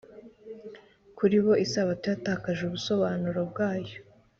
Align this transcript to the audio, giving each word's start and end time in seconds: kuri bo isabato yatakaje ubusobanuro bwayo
kuri 1.17 1.35
bo 1.43 1.53
isabato 1.65 2.05
yatakaje 2.13 2.61
ubusobanuro 2.65 3.39
bwayo 3.51 3.97